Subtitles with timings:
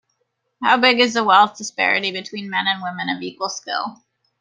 [0.63, 4.01] How big is the wealth disparity between men and women of equal skill?